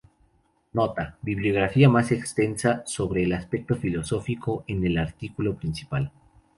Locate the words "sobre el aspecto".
2.87-3.75